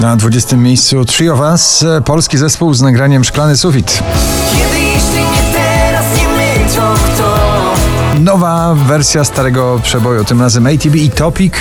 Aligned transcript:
Na 0.00 0.16
20 0.16 0.56
miejscu 0.56 1.04
Three 1.04 1.30
of 1.30 1.40
Us, 1.40 1.84
polski 2.04 2.38
zespół 2.38 2.74
z 2.74 2.82
nagraniem 2.82 3.24
Szklany 3.24 3.56
Sufit. 3.56 4.02
Kiedy 4.52 4.80
jeśli 4.80 5.18
nie 5.18 5.52
teraz, 5.52 6.04
nie 6.16 6.28
my, 6.28 6.74
to 6.76 6.94
kto? 6.94 7.34
Nowa 8.20 8.74
wersja 8.74 9.24
starego 9.24 9.80
przeboju, 9.82 10.24
tym 10.24 10.40
razem 10.40 10.66
ATB 10.66 10.96
i 10.96 11.10
Topic 11.10 11.54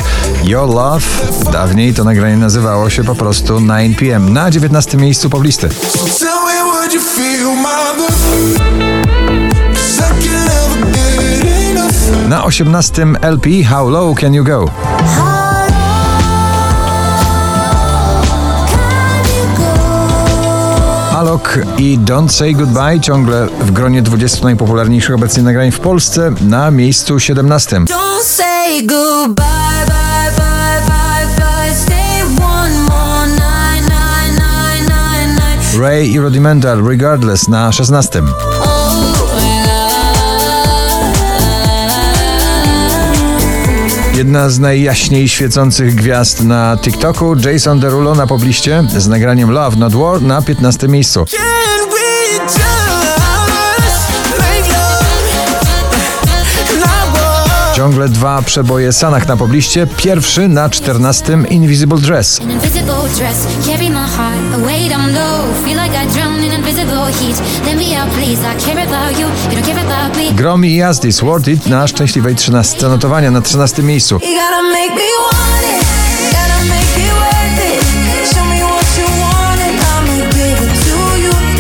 Your 0.44 0.70
Love. 0.70 1.06
Dawniej 1.52 1.94
to 1.94 2.04
nagranie 2.04 2.38
nazywało 2.38 2.90
się 2.90 3.04
po 3.04 3.16
prostu 3.16 3.58
9pm. 3.58 4.30
Na 4.30 4.52
19 4.52 4.98
miejscu 4.98 5.30
poblisty. 5.30 5.70
Na 12.30 12.44
18 12.44 13.06
LP 13.22 13.50
How 13.64 13.90
Low 13.90 14.20
Can 14.20 14.34
You 14.34 14.44
Go? 14.44 14.70
I 21.58 21.98
Don't 21.98 22.30
Say 22.30 22.54
Goodbye 22.54 23.00
ciągle 23.00 23.48
w 23.60 23.72
gronie 23.72 24.02
20 24.02 24.44
najpopularniejszych 24.44 25.16
obecnie 25.16 25.44
nagrań 25.44 25.72
w 25.72 25.80
Polsce 25.80 26.32
na 26.42 26.72
miejscu 26.72 27.20
17. 27.20 27.80
Don't 27.80 28.24
say 28.24 28.84
goodbye, 28.86 29.46
bye, 29.88 30.32
bye, 30.38 30.82
bye, 30.88 31.28
bye. 31.38 31.76
Stay 31.76 32.24
one 32.44 32.74
more 32.82 33.28
night, 33.28 33.90
night, 33.90 34.40
night, 34.40 34.90
night, 34.90 35.40
night. 35.40 35.80
Ray 35.80 36.08
i 36.12 36.20
Rudimental 36.20 36.88
Regardless 36.88 37.48
na 37.48 37.72
16. 37.72 38.22
Jedna 44.20 44.50
z 44.50 44.60
najjaśniej 44.60 45.30
świecących 45.30 45.96
gwiazd 45.96 46.44
na 46.44 46.78
TikToku, 46.82 47.36
Jason 47.36 47.80
Derulo 47.80 48.16
na 48.16 48.28
pobliście 48.28 48.84
z 48.98 49.08
nagraniem 49.08 49.52
Love 49.52 49.78
Not 49.78 49.96
War 49.96 50.22
na 50.22 50.42
15 50.42 50.88
miejscu. 50.88 51.26
Ciągle 57.76 58.10
dwa 58.10 58.42
przeboje 58.42 58.94
Sanach 58.94 59.28
na 59.28 59.38
pobliście, 59.38 59.88
pierwszy 59.88 60.48
na 60.48 60.70
14 60.70 61.40
Invisible 61.50 61.98
Dress. 61.98 62.40
Invisible 62.40 63.10
dress, 63.18 63.48
Gromi 70.34 70.68
i 70.68 70.76
Jazdis 70.76 71.20
Worth 71.22 71.48
It 71.48 71.68
na 71.68 71.88
szczęśliwej 71.88 72.36
13 72.36 72.88
notowania 72.88 73.32
na 73.32 73.42
13 73.42 73.84
miejscu. 73.84 74.20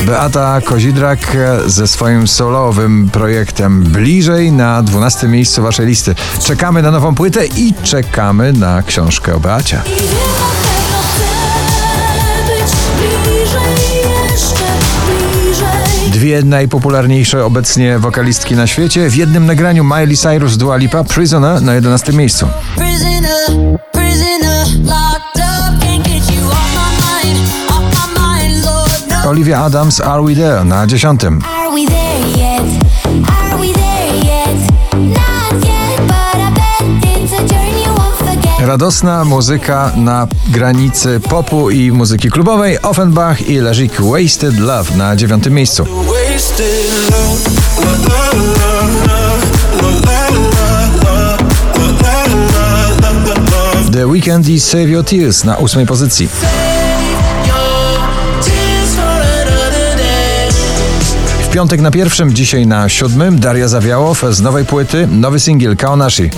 Beata 0.05 0.61
Kozidrak 0.61 1.37
ze 1.65 1.87
swoim 1.87 2.27
solowym 2.27 3.09
projektem 3.09 3.83
bliżej 3.83 4.51
na 4.51 4.83
12 4.83 5.27
miejscu 5.27 5.61
waszej 5.61 5.85
listy. 5.85 6.15
Czekamy 6.43 6.81
na 6.81 6.91
nową 6.91 7.15
płytę 7.15 7.45
i 7.45 7.73
czekamy 7.83 8.53
na 8.53 8.83
książkę 8.83 9.35
o 9.35 9.39
Beacie. 9.39 9.81
Dwie 16.19 16.43
najpopularniejsze 16.43 17.45
obecnie 17.45 17.99
wokalistki 17.99 18.55
na 18.55 18.67
świecie 18.67 19.09
w 19.09 19.15
jednym 19.15 19.45
nagraniu 19.45 19.83
Miley 19.83 20.17
Cyrus 20.17 20.57
Dua 20.57 20.77
Lipa 20.77 21.03
Prisoner 21.03 21.61
na 21.61 21.73
11 21.73 22.13
miejscu. 22.13 22.47
No. 29.23 29.29
Olivia 29.29 29.63
Adams 29.63 30.01
Are 30.01 30.23
We 30.23 30.35
There 30.35 30.63
na 30.63 30.87
10. 30.87 31.19
Radosna 38.69 39.25
muzyka 39.25 39.91
na 39.95 40.27
granicy 40.47 41.19
popu 41.19 41.69
i 41.69 41.91
muzyki 41.91 42.29
klubowej 42.29 42.81
Offenbach 42.81 43.49
i 43.49 43.59
Leżyk 43.59 44.01
Wasted 44.01 44.59
Love 44.59 44.95
na 44.97 45.15
9 45.15 45.45
miejscu. 45.49 45.85
The 53.91 54.07
Weekend 54.07 54.49
i 54.49 54.59
Save 54.59 54.89
Your 54.89 55.05
Tears 55.05 55.43
na 55.43 55.57
8 55.57 55.85
pozycji. 55.85 56.29
W 61.43 61.49
piątek 61.51 61.81
na 61.81 61.91
pierwszym, 61.91 62.33
dzisiaj 62.33 62.67
na 62.67 62.89
siódmym 62.89 63.39
Daria 63.39 63.67
Zawiałow 63.67 64.23
z 64.29 64.41
nowej 64.41 64.65
płyty, 64.65 65.07
nowy 65.07 65.39
singiel 65.39 65.77
Kaonashi. 65.77 66.29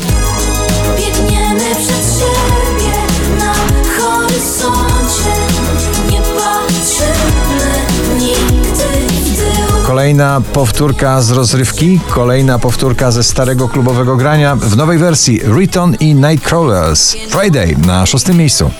Kolejna 10.02 10.42
powtórka 10.54 11.22
z 11.22 11.32
rozrywki, 11.32 12.00
kolejna 12.10 12.60
powtórka 12.60 13.12
ze 13.12 13.24
starego 13.24 13.70
klubowego 13.70 14.16
grania 14.16 14.56
w 14.56 14.78
nowej 14.78 14.98
wersji 14.98 15.42
Riton 15.58 15.96
i 16.00 16.16
Nightcrawlers. 16.16 17.16
Friday 17.30 17.76
na 17.86 18.06
szóstym 18.06 18.38
miejscu. 18.38 18.72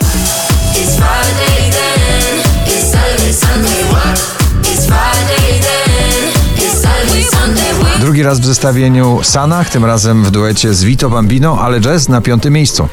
Drugi 8.00 8.24
raz 8.24 8.40
w 8.40 8.46
zestawieniu 8.46 9.20
Sanach, 9.24 9.70
tym 9.70 9.86
razem 9.86 10.24
w 10.24 10.32
duecie 10.32 10.74
z 10.74 10.84
Vito 10.84 11.10
Bambino, 11.10 11.58
ale 11.62 11.82
jazz 11.82 12.10
na 12.10 12.22
piątym 12.22 12.54
miejscu. 12.54 12.90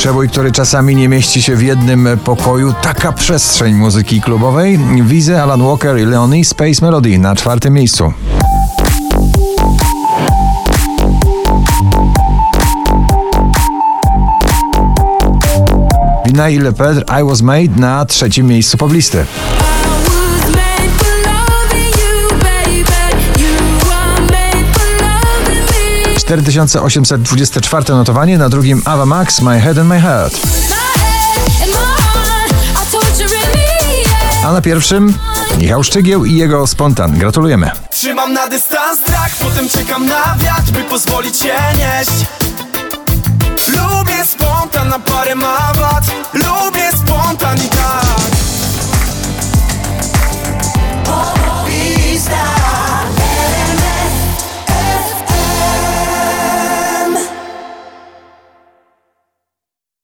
Przebój, 0.00 0.28
który 0.28 0.52
czasami 0.52 0.96
nie 0.96 1.08
mieści 1.08 1.42
się 1.42 1.56
w 1.56 1.62
jednym 1.62 2.08
pokoju, 2.24 2.74
taka 2.82 3.12
przestrzeń 3.12 3.74
muzyki 3.74 4.20
klubowej. 4.20 4.78
Wizy, 5.02 5.40
Alan 5.40 5.62
Walker 5.62 5.98
i 5.98 6.04
Leonie 6.04 6.44
Space 6.44 6.82
Melody 6.82 7.18
na 7.18 7.36
czwartym 7.36 7.74
miejscu. 7.74 8.12
Wina 16.26 16.48
i 16.48 16.58
Lepedre 16.58 17.20
I 17.20 17.24
Was 17.24 17.42
Made 17.42 17.76
na 17.76 18.04
trzecim 18.04 18.46
miejscu 18.46 18.78
poblisty. 18.78 19.24
4824 26.30 27.94
notowanie, 27.94 28.38
na 28.38 28.48
drugim 28.48 28.82
Ava 28.84 29.06
Max, 29.06 29.40
My 29.40 29.60
Head 29.60 29.78
and 29.78 29.88
My 29.88 30.00
Heart. 30.00 30.40
A 34.44 34.52
na 34.52 34.62
pierwszym 34.62 35.14
Michał 35.58 35.84
Szczygieł 35.84 36.24
i 36.24 36.36
jego 36.36 36.66
Spontan. 36.66 37.18
Gratulujemy. 37.18 37.70
Trzymam 37.90 38.32
na 38.32 38.48
dystans 38.48 39.00
strach, 39.00 39.30
potem 39.38 39.68
czekam 39.68 40.06
na 40.06 40.36
wiatr, 40.38 40.70
by 40.72 40.84
pozwolić 40.84 41.38
się 41.38 41.54
nieść. 41.78 42.26
Lubię 43.68 44.26
spontan 44.26 44.88
na 44.88 44.98
parę 44.98 45.34
ma 45.34 45.69